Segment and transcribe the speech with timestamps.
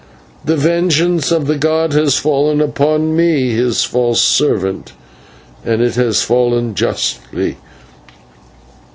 [0.43, 4.93] The vengeance of the god has fallen upon me, his false servant,
[5.63, 7.57] and it has fallen justly.